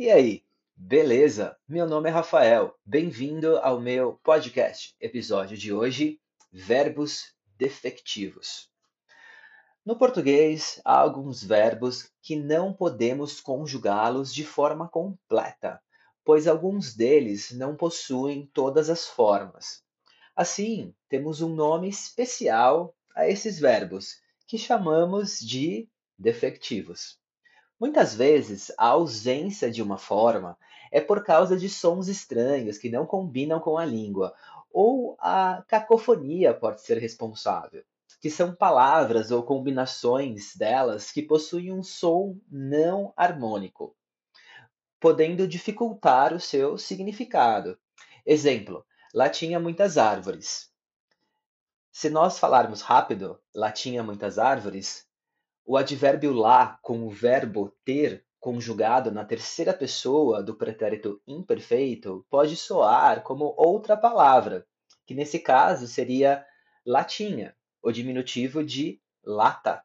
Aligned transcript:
E 0.00 0.12
aí, 0.12 0.44
beleza? 0.76 1.56
Meu 1.68 1.84
nome 1.84 2.08
é 2.08 2.12
Rafael, 2.12 2.72
bem-vindo 2.86 3.56
ao 3.56 3.80
meu 3.80 4.12
podcast. 4.22 4.94
Episódio 5.00 5.56
de 5.56 5.72
hoje: 5.72 6.20
Verbos 6.52 7.34
defectivos. 7.56 8.70
No 9.84 9.98
português, 9.98 10.80
há 10.84 10.96
alguns 10.96 11.42
verbos 11.42 12.12
que 12.22 12.36
não 12.36 12.72
podemos 12.72 13.40
conjugá-los 13.40 14.32
de 14.32 14.44
forma 14.44 14.88
completa, 14.88 15.82
pois 16.24 16.46
alguns 16.46 16.94
deles 16.94 17.50
não 17.50 17.74
possuem 17.74 18.48
todas 18.54 18.88
as 18.88 19.04
formas. 19.04 19.82
Assim, 20.36 20.94
temos 21.08 21.42
um 21.42 21.52
nome 21.52 21.88
especial 21.88 22.94
a 23.16 23.28
esses 23.28 23.58
verbos, 23.58 24.22
que 24.46 24.58
chamamos 24.58 25.40
de 25.40 25.88
defectivos. 26.16 27.18
Muitas 27.80 28.12
vezes, 28.14 28.72
a 28.76 28.88
ausência 28.88 29.70
de 29.70 29.80
uma 29.80 29.98
forma 29.98 30.58
é 30.90 31.00
por 31.00 31.22
causa 31.22 31.56
de 31.56 31.68
sons 31.68 32.08
estranhos 32.08 32.76
que 32.76 32.90
não 32.90 33.06
combinam 33.06 33.60
com 33.60 33.78
a 33.78 33.84
língua, 33.84 34.34
ou 34.72 35.16
a 35.20 35.62
cacofonia 35.68 36.52
pode 36.52 36.80
ser 36.80 36.98
responsável, 36.98 37.84
que 38.20 38.30
são 38.30 38.54
palavras 38.54 39.30
ou 39.30 39.44
combinações 39.44 40.56
delas 40.56 41.12
que 41.12 41.22
possuem 41.22 41.72
um 41.72 41.82
som 41.82 42.36
não 42.50 43.12
harmônico, 43.16 43.96
podendo 44.98 45.46
dificultar 45.46 46.34
o 46.34 46.40
seu 46.40 46.76
significado. 46.76 47.78
Exemplo: 48.26 48.84
lá 49.14 49.28
tinha 49.28 49.60
muitas 49.60 49.96
árvores. 49.96 50.68
Se 51.92 52.10
nós 52.10 52.38
falarmos 52.38 52.80
rápido, 52.82 53.40
lá 53.54 53.72
tinha 53.72 54.02
muitas 54.02 54.38
árvores, 54.38 55.07
o 55.68 55.76
advérbio 55.76 56.32
lá 56.32 56.78
com 56.80 57.06
o 57.06 57.10
verbo 57.10 57.70
ter 57.84 58.24
conjugado 58.40 59.12
na 59.12 59.22
terceira 59.22 59.74
pessoa 59.74 60.42
do 60.42 60.56
pretérito 60.56 61.20
imperfeito 61.26 62.24
pode 62.30 62.56
soar 62.56 63.22
como 63.22 63.54
outra 63.54 63.94
palavra, 63.94 64.66
que 65.06 65.12
nesse 65.12 65.38
caso 65.38 65.86
seria 65.86 66.42
latinha, 66.86 67.54
o 67.82 67.92
diminutivo 67.92 68.64
de 68.64 68.98
lata. 69.22 69.84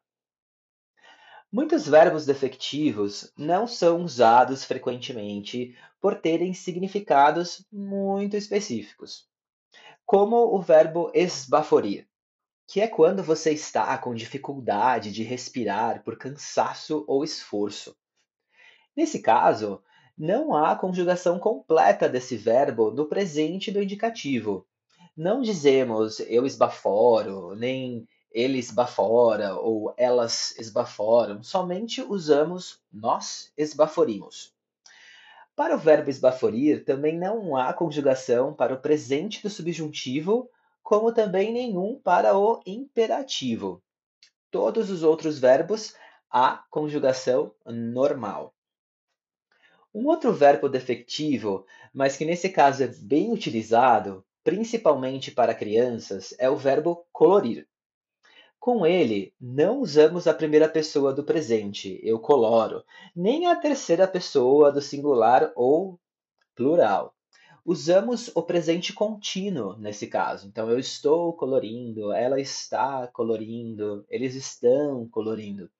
Muitos 1.52 1.86
verbos 1.86 2.24
defectivos 2.24 3.30
não 3.36 3.66
são 3.66 4.02
usados 4.02 4.64
frequentemente 4.64 5.76
por 6.00 6.14
terem 6.14 6.54
significados 6.54 7.62
muito 7.70 8.38
específicos, 8.38 9.28
como 10.06 10.36
o 10.56 10.62
verbo 10.62 11.10
esbaforir 11.12 12.08
que 12.66 12.80
é 12.80 12.88
quando 12.88 13.22
você 13.22 13.52
está 13.52 13.96
com 13.98 14.14
dificuldade 14.14 15.12
de 15.12 15.22
respirar 15.22 16.02
por 16.02 16.16
cansaço 16.16 17.04
ou 17.06 17.22
esforço. 17.22 17.96
Nesse 18.96 19.20
caso, 19.20 19.82
não 20.16 20.54
há 20.54 20.76
conjugação 20.76 21.38
completa 21.38 22.08
desse 22.08 22.36
verbo 22.36 22.90
no 22.90 23.06
presente 23.06 23.70
do 23.70 23.82
indicativo. 23.82 24.66
Não 25.16 25.40
dizemos 25.40 26.20
eu 26.20 26.46
esbaforo, 26.46 27.54
nem 27.54 28.08
ele 28.30 28.58
esbafora 28.58 29.54
ou 29.54 29.94
elas 29.96 30.58
esbaforam, 30.58 31.42
somente 31.42 32.02
usamos 32.02 32.80
nós 32.92 33.52
esbaforimos. 33.56 34.52
Para 35.54 35.76
o 35.76 35.78
verbo 35.78 36.10
esbaforir, 36.10 36.84
também 36.84 37.16
não 37.16 37.56
há 37.56 37.72
conjugação 37.72 38.52
para 38.52 38.74
o 38.74 38.80
presente 38.80 39.40
do 39.40 39.48
subjuntivo 39.48 40.50
como 40.84 41.14
também 41.14 41.50
nenhum 41.50 41.98
para 41.98 42.36
o 42.36 42.60
imperativo. 42.66 43.82
Todos 44.50 44.90
os 44.90 45.02
outros 45.02 45.38
verbos 45.38 45.94
há 46.30 46.62
conjugação 46.70 47.54
normal. 47.64 48.54
Um 49.94 50.06
outro 50.06 50.32
verbo 50.32 50.68
defectivo, 50.68 51.64
mas 51.92 52.16
que 52.18 52.26
nesse 52.26 52.50
caso 52.50 52.82
é 52.82 52.86
bem 52.86 53.32
utilizado, 53.32 54.24
principalmente 54.44 55.30
para 55.30 55.54
crianças, 55.54 56.34
é 56.38 56.50
o 56.50 56.56
verbo 56.56 57.06
colorir. 57.10 57.66
Com 58.60 58.84
ele, 58.84 59.32
não 59.40 59.80
usamos 59.80 60.26
a 60.26 60.34
primeira 60.34 60.68
pessoa 60.68 61.14
do 61.14 61.24
presente, 61.24 61.98
eu 62.02 62.18
coloro, 62.18 62.84
nem 63.16 63.46
a 63.46 63.56
terceira 63.56 64.06
pessoa 64.06 64.70
do 64.70 64.82
singular 64.82 65.50
ou 65.54 65.98
plural 66.54 67.13
usamos 67.64 68.30
o 68.34 68.42
presente 68.42 68.92
contínuo 68.92 69.76
nesse 69.78 70.06
caso. 70.06 70.46
Então, 70.46 70.70
eu 70.70 70.78
estou 70.78 71.32
colorindo, 71.32 72.12
ela 72.12 72.40
está 72.40 73.06
colorindo, 73.08 74.04
eles 74.08 74.34
estão 74.34 75.08
colorindo. 75.08 75.70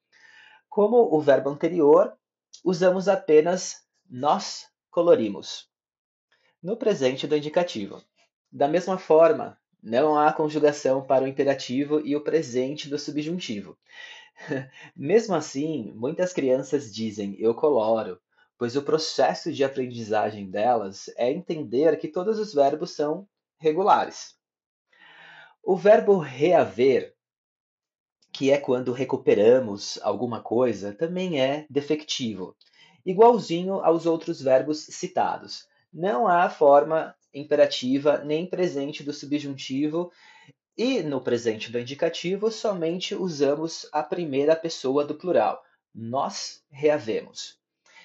Como 0.68 1.14
o 1.14 1.20
verbo 1.20 1.50
anterior, 1.50 2.16
usamos 2.64 3.06
apenas 3.08 3.84
nós 4.08 4.68
colorimos 4.90 5.68
no 6.62 6.76
presente 6.76 7.26
do 7.26 7.36
indicativo. 7.36 8.02
Da 8.50 8.66
mesma 8.66 8.96
forma, 8.96 9.58
não 9.82 10.18
há 10.18 10.32
conjugação 10.32 11.02
para 11.02 11.24
o 11.24 11.28
imperativo 11.28 12.00
e 12.00 12.16
o 12.16 12.22
presente 12.22 12.88
do 12.88 12.98
subjuntivo. 12.98 13.76
Mesmo 14.96 15.34
assim, 15.34 15.92
muitas 15.94 16.32
crianças 16.32 16.92
dizem 16.92 17.36
eu 17.38 17.54
coloro, 17.54 18.18
pois 18.58 18.76
o 18.76 18.82
processo 18.82 19.52
de 19.52 19.64
aprendizagem 19.64 20.50
delas 20.50 21.10
é 21.16 21.30
entender 21.30 21.98
que 21.98 22.08
todos 22.08 22.38
os 22.38 22.54
verbos 22.54 22.92
são 22.92 23.26
regulares. 23.58 24.34
O 25.62 25.76
verbo 25.76 26.18
reaver, 26.18 27.14
que 28.32 28.50
é 28.50 28.58
quando 28.58 28.92
recuperamos 28.92 29.98
alguma 30.02 30.42
coisa, 30.42 30.92
também 30.92 31.40
é 31.40 31.66
defectivo, 31.70 32.56
igualzinho 33.04 33.80
aos 33.80 34.06
outros 34.06 34.42
verbos 34.42 34.84
citados. 34.84 35.66
Não 35.92 36.26
há 36.28 36.50
forma 36.50 37.14
imperativa 37.32 38.18
nem 38.18 38.46
presente 38.46 39.02
do 39.02 39.12
subjuntivo 39.12 40.12
e 40.76 41.02
no 41.02 41.20
presente 41.20 41.70
do 41.70 41.78
indicativo 41.78 42.50
somente 42.50 43.14
usamos 43.14 43.88
a 43.92 44.02
primeira 44.02 44.56
pessoa 44.56 45.04
do 45.04 45.14
plural. 45.14 45.62
Nós 45.94 46.64
reavemos. 46.70 47.63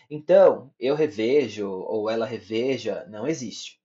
Então, 0.10 0.74
eu 0.80 0.96
revejo 0.96 1.70
ou 1.70 2.10
ela 2.10 2.26
reveja 2.26 3.06
não 3.08 3.28
existe. 3.28 3.80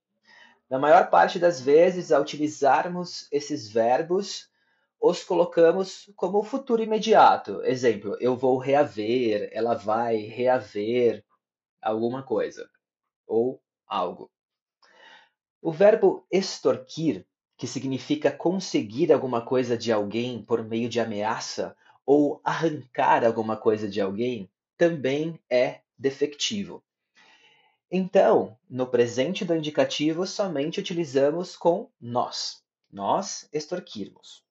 Na 0.71 0.79
maior 0.79 1.11
parte 1.11 1.39
das 1.39 1.61
vezes, 1.61 2.11
ao 2.11 2.23
utilizarmos 2.23 3.29
esses 3.31 3.69
verbos, 3.69 4.49
os 4.99 5.23
colocamos 5.23 6.11
como 6.17 6.43
futuro 6.43 6.83
imediato. 6.83 7.63
Exemplo, 7.63 8.17
eu 8.21 8.35
vou 8.35 8.57
reaver, 8.57 9.51
ela 9.53 9.75
vai 9.75 10.17
reaver 10.17 11.23
alguma 11.83 12.23
coisa 12.23 12.71
ou 13.27 13.61
algo. 13.87 14.31
O 15.61 15.71
verbo 15.71 16.27
extorquir, 16.31 17.27
que 17.57 17.67
significa 17.67 18.33
conseguir 18.33 19.13
alguma 19.13 19.45
coisa 19.45 19.77
de 19.77 19.93
alguém 19.93 20.43
por 20.43 20.65
meio 20.65 20.89
de 20.89 21.01
ameaça 21.01 21.77
ou 22.07 22.41
arrancar 22.43 23.25
alguma 23.25 23.57
coisa 23.57 23.87
de 23.89 24.01
alguém, 24.01 24.51
também 24.77 25.39
é 25.51 25.84
defectivo. 25.99 26.83
Então, 27.91 28.59
no 28.69 28.87
presente 28.87 29.45
do 29.45 29.55
indicativo, 29.55 30.27
somente 30.27 30.81
utilizamos 30.81 31.57
com 31.57 31.91
nós. 32.01 32.63
Nós 32.91 33.49
extorquirmos. 33.53 34.45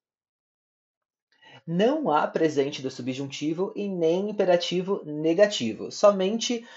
Não 1.65 2.09
há 2.11 2.27
presente 2.27 2.81
do 2.81 2.89
subjuntivo 2.89 3.71
e 3.75 3.87
nem 3.87 4.29
imperativo 4.29 5.03
negativo, 5.05 5.91
somente 5.91 6.67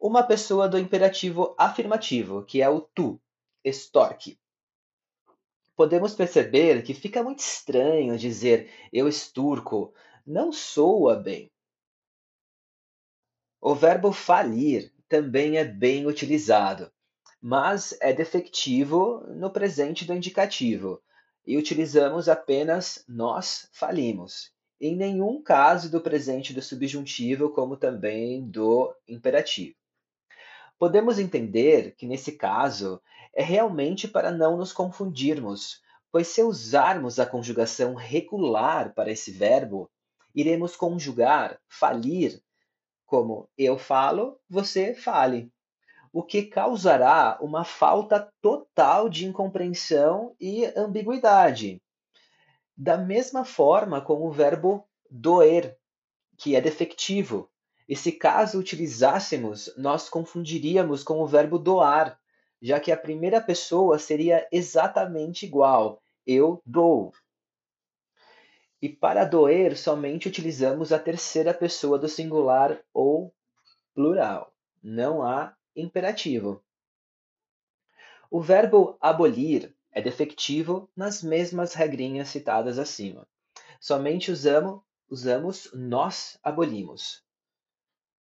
uma 0.00 0.22
pessoa 0.22 0.68
do 0.68 0.78
imperativo 0.78 1.54
afirmativo, 1.56 2.44
que 2.44 2.60
é 2.60 2.68
o 2.68 2.80
tu, 2.80 3.20
extorque. 3.64 4.38
Podemos 5.76 6.14
perceber 6.14 6.82
que 6.82 6.92
fica 6.92 7.22
muito 7.22 7.38
estranho 7.38 8.18
dizer 8.18 8.68
eu 8.92 9.08
esturco, 9.08 9.94
não 10.26 10.52
soa 10.52 11.16
bem. 11.16 11.50
O 13.64 13.76
verbo 13.76 14.10
falir 14.10 14.92
também 15.08 15.56
é 15.56 15.64
bem 15.64 16.04
utilizado, 16.04 16.90
mas 17.40 17.96
é 18.00 18.12
defectivo 18.12 19.24
no 19.28 19.52
presente 19.52 20.04
do 20.04 20.12
indicativo 20.12 21.00
e 21.46 21.56
utilizamos 21.56 22.28
apenas 22.28 23.04
nós 23.08 23.68
falimos. 23.72 24.50
Em 24.80 24.96
nenhum 24.96 25.40
caso 25.40 25.88
do 25.88 26.00
presente 26.00 26.52
do 26.52 26.60
subjuntivo, 26.60 27.50
como 27.50 27.76
também 27.76 28.44
do 28.50 28.92
imperativo. 29.06 29.76
Podemos 30.76 31.20
entender 31.20 31.94
que 31.94 32.04
nesse 32.04 32.32
caso 32.32 33.00
é 33.32 33.44
realmente 33.44 34.08
para 34.08 34.32
não 34.32 34.56
nos 34.56 34.72
confundirmos, 34.72 35.80
pois 36.10 36.26
se 36.26 36.42
usarmos 36.42 37.20
a 37.20 37.26
conjugação 37.26 37.94
regular 37.94 38.92
para 38.92 39.12
esse 39.12 39.30
verbo, 39.30 39.88
iremos 40.34 40.74
conjugar 40.74 41.60
falir 41.68 42.42
como 43.12 43.46
eu 43.58 43.76
falo, 43.76 44.40
você 44.48 44.94
fale, 44.94 45.52
o 46.10 46.22
que 46.22 46.44
causará 46.44 47.36
uma 47.42 47.62
falta 47.62 48.32
total 48.40 49.06
de 49.06 49.26
incompreensão 49.26 50.34
e 50.40 50.64
ambiguidade. 50.74 51.78
Da 52.74 52.96
mesma 52.96 53.44
forma 53.44 54.00
com 54.00 54.26
o 54.26 54.30
verbo 54.30 54.88
doer, 55.10 55.76
que 56.38 56.56
é 56.56 56.60
defectivo, 56.62 57.50
E 57.86 57.94
se 57.94 58.12
caso 58.12 58.58
utilizássemos, 58.58 59.70
nós 59.76 60.08
confundiríamos 60.08 61.04
com 61.04 61.20
o 61.20 61.26
verbo 61.26 61.58
doar, 61.58 62.18
já 62.62 62.80
que 62.80 62.90
a 62.90 62.96
primeira 62.96 63.42
pessoa 63.42 63.98
seria 63.98 64.48
exatamente 64.50 65.44
igual: 65.44 66.00
eu 66.26 66.62
dou. 66.64 67.12
E 68.82 68.88
para 68.88 69.24
doer, 69.24 69.78
somente 69.78 70.26
utilizamos 70.26 70.92
a 70.92 70.98
terceira 70.98 71.54
pessoa 71.54 71.96
do 71.96 72.08
singular 72.08 72.82
ou 72.92 73.32
plural. 73.94 74.52
Não 74.82 75.22
há 75.22 75.56
imperativo. 75.76 76.60
O 78.28 78.40
verbo 78.40 78.96
abolir 79.00 79.72
é 79.92 80.02
defectivo 80.02 80.90
nas 80.96 81.22
mesmas 81.22 81.74
regrinhas 81.74 82.28
citadas 82.30 82.76
acima. 82.76 83.24
Somente 83.80 84.32
usamos, 84.32 84.82
usamos 85.08 85.70
nós 85.72 86.36
abolimos. 86.42 87.22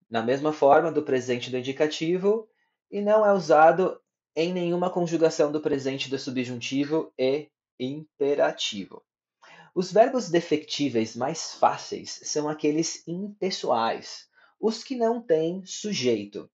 Na 0.08 0.22
mesma 0.22 0.52
forma 0.52 0.92
do 0.92 1.02
presente 1.02 1.50
do 1.50 1.58
indicativo 1.58 2.48
e 2.88 3.00
não 3.00 3.26
é 3.26 3.32
usado 3.32 4.00
em 4.36 4.52
nenhuma 4.52 4.90
conjugação 4.90 5.50
do 5.50 5.60
presente 5.60 6.08
do 6.08 6.18
subjuntivo 6.18 7.12
e 7.18 7.50
imperativo. 7.80 9.05
Os 9.76 9.92
verbos 9.92 10.30
defectíveis 10.30 11.14
mais 11.14 11.52
fáceis 11.52 12.18
são 12.24 12.48
aqueles 12.48 13.06
impessoais, 13.06 14.26
os 14.58 14.82
que 14.82 14.96
não 14.96 15.20
têm 15.20 15.66
sujeito. 15.66 16.48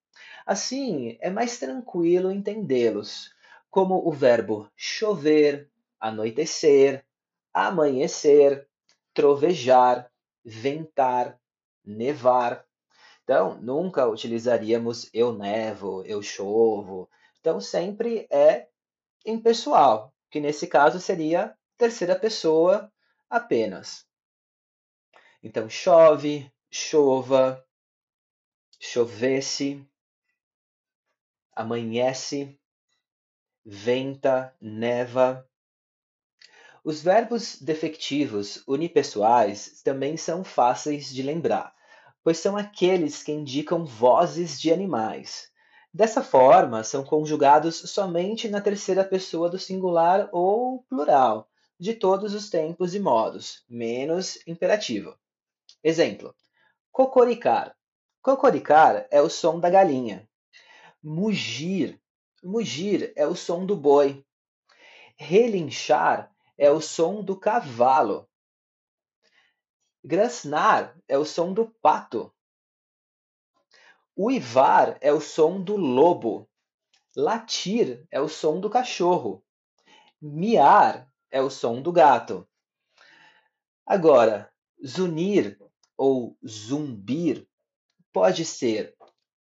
Assim, 0.44 1.16
é 1.20 1.30
mais 1.30 1.56
tranquilo 1.56 2.32
entendê-los, 2.32 3.32
como 3.70 4.02
o 4.04 4.10
verbo 4.10 4.68
chover, 4.74 5.70
anoitecer, 6.00 7.06
amanhecer, 7.54 8.66
trovejar, 9.14 10.10
ventar, 10.44 11.38
nevar. 11.84 12.66
Então, 13.22 13.56
nunca 13.62 14.08
utilizaríamos 14.08 15.08
eu 15.14 15.32
nevo, 15.32 16.02
eu 16.06 16.20
chovo. 16.22 17.08
Então, 17.38 17.60
sempre 17.60 18.26
é 18.28 18.66
impessoal, 19.24 20.12
que 20.28 20.40
nesse 20.40 20.66
caso 20.66 20.98
seria 20.98 21.54
terceira 21.78 22.16
pessoa 22.16 22.90
apenas. 23.32 24.06
Então, 25.42 25.68
chove, 25.68 26.52
chova, 26.70 27.66
chovesse, 28.78 29.84
amanhece, 31.56 32.60
venta, 33.64 34.54
neva. 34.60 35.48
Os 36.84 37.00
verbos 37.00 37.60
defectivos 37.60 38.62
unipessoais 38.68 39.80
também 39.82 40.18
são 40.18 40.44
fáceis 40.44 41.08
de 41.08 41.22
lembrar, 41.22 41.74
pois 42.22 42.38
são 42.38 42.56
aqueles 42.56 43.22
que 43.22 43.32
indicam 43.32 43.86
vozes 43.86 44.60
de 44.60 44.70
animais. 44.70 45.50
Dessa 45.94 46.22
forma, 46.22 46.84
são 46.84 47.02
conjugados 47.02 47.76
somente 47.90 48.48
na 48.48 48.60
terceira 48.60 49.04
pessoa 49.04 49.48
do 49.48 49.58
singular 49.58 50.28
ou 50.32 50.82
plural, 50.84 51.51
de 51.82 51.94
todos 51.94 52.32
os 52.32 52.48
tempos 52.48 52.94
e 52.94 53.00
modos, 53.00 53.64
menos 53.68 54.38
imperativo. 54.46 55.18
Exemplo: 55.82 56.32
cocoricar. 56.92 57.76
Cocoricar 58.22 59.08
é 59.10 59.20
o 59.20 59.28
som 59.28 59.58
da 59.58 59.68
galinha. 59.68 60.28
Mugir 61.02 62.00
Mugir 62.40 63.12
é 63.16 63.26
o 63.26 63.34
som 63.34 63.66
do 63.66 63.76
boi. 63.76 64.24
Relinchar 65.16 66.32
é 66.56 66.70
o 66.70 66.80
som 66.80 67.20
do 67.20 67.36
cavalo. 67.36 68.28
Grasnar 70.04 70.96
é 71.08 71.18
o 71.18 71.24
som 71.24 71.52
do 71.52 71.68
pato. 71.82 72.32
Uivar 74.16 74.98
é 75.00 75.12
o 75.12 75.20
som 75.20 75.60
do 75.60 75.76
lobo. 75.76 76.48
Latir 77.16 78.06
é 78.08 78.20
o 78.20 78.28
som 78.28 78.60
do 78.60 78.70
cachorro. 78.70 79.44
Miar 80.20 81.11
é 81.32 81.40
o 81.40 81.50
som 81.50 81.80
do 81.80 81.90
gato. 81.90 82.46
Agora, 83.84 84.52
zunir 84.86 85.58
ou 85.96 86.36
zumbir 86.46 87.48
pode 88.12 88.44
ser 88.44 88.94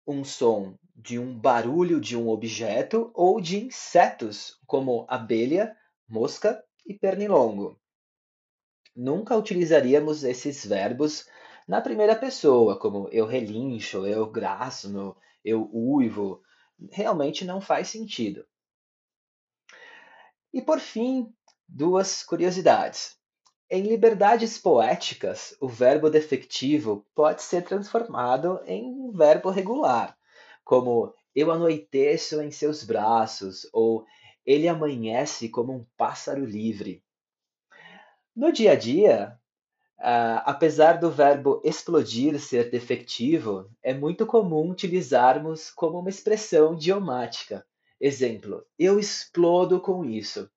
um 0.05 0.25
som 0.25 0.77
de 0.95 1.19
um 1.19 1.37
barulho 1.37 2.01
de 2.01 2.17
um 2.17 2.27
objeto 2.27 3.11
ou 3.13 3.39
de 3.39 3.65
insetos, 3.65 4.59
como 4.65 5.05
abelha, 5.07 5.77
mosca 6.09 6.63
e 6.85 6.93
pernilongo. 6.93 7.79
Nunca 8.95 9.37
utilizaríamos 9.37 10.23
esses 10.23 10.65
verbos 10.65 11.29
na 11.67 11.81
primeira 11.81 12.15
pessoa, 12.15 12.79
como 12.79 13.07
eu 13.11 13.27
relincho, 13.27 14.07
eu 14.07 14.25
grasno, 14.25 15.15
eu 15.43 15.69
uivo. 15.71 16.41
Realmente 16.91 17.45
não 17.45 17.61
faz 17.61 17.89
sentido. 17.89 18.45
E 20.51 20.61
por 20.61 20.79
fim, 20.79 21.31
duas 21.67 22.23
curiosidades. 22.23 23.17
Em 23.69 23.81
liberdades 23.81 24.57
poéticas, 24.57 25.53
o 25.59 25.67
verbo 25.67 26.09
defectivo 26.09 27.05
pode 27.13 27.43
ser 27.43 27.63
transformado 27.63 28.61
em 28.65 28.85
um 28.85 29.11
verbo 29.11 29.49
regular, 29.49 30.17
como 30.63 31.13
eu 31.35 31.51
anoiteço 31.51 32.41
em 32.41 32.49
seus 32.49 32.83
braços, 32.83 33.67
ou 33.73 34.05
ele 34.45 34.69
amanhece 34.69 35.49
como 35.49 35.73
um 35.73 35.85
pássaro 35.97 36.45
livre. 36.45 37.03
No 38.33 38.53
dia 38.53 38.71
a 38.71 38.75
dia, 38.75 39.37
uh, 39.99 40.41
apesar 40.45 40.93
do 40.93 41.11
verbo 41.11 41.61
explodir 41.65 42.39
ser 42.39 42.69
defectivo, 42.69 43.69
é 43.83 43.93
muito 43.93 44.25
comum 44.25 44.69
utilizarmos 44.69 45.69
como 45.71 45.99
uma 45.99 46.09
expressão 46.09 46.75
idiomática. 46.75 47.65
Exemplo, 47.99 48.65
eu 48.79 48.97
explodo 48.97 49.81
com 49.81 50.05
isso. 50.05 50.49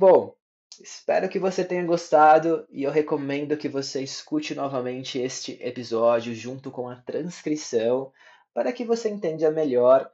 Bom, 0.00 0.34
espero 0.80 1.28
que 1.28 1.38
você 1.38 1.62
tenha 1.62 1.84
gostado 1.84 2.66
e 2.70 2.84
eu 2.84 2.90
recomendo 2.90 3.54
que 3.54 3.68
você 3.68 4.02
escute 4.02 4.54
novamente 4.54 5.18
este 5.18 5.62
episódio 5.62 6.34
junto 6.34 6.70
com 6.70 6.88
a 6.88 6.96
transcrição 6.96 8.10
para 8.54 8.72
que 8.72 8.82
você 8.82 9.10
entenda 9.10 9.50
melhor 9.50 10.10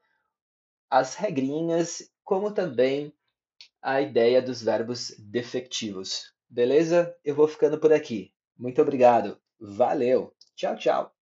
as 0.91 1.15
regrinhas, 1.15 2.11
como 2.25 2.51
também 2.51 3.13
a 3.81 4.01
ideia 4.01 4.43
dos 4.43 4.61
verbos 4.61 5.15
defectivos. 5.21 6.33
Beleza? 6.51 7.17
Eu 7.25 7.37
vou 7.37 7.47
ficando 7.47 7.79
por 7.79 7.93
aqui. 7.93 8.33
Muito 8.59 8.83
obrigado. 8.83 9.41
Valeu. 9.61 10.35
Tchau, 10.57 10.75
tchau. 10.75 11.16